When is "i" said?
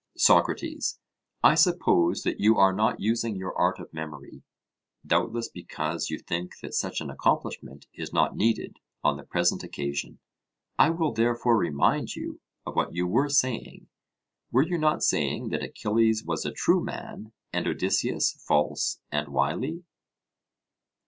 1.43-1.53, 10.79-10.89